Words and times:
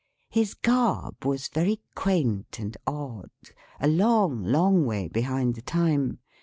His 0.31 0.55
garb 0.55 1.23
was 1.25 1.47
very 1.47 1.79
quaint 1.93 2.57
and 2.57 2.75
odd 2.87 3.29
a 3.79 3.87
long, 3.87 4.43
long 4.43 4.83
way 4.87 5.07
behind 5.07 5.53
the 5.53 5.61
time. 5.61 6.17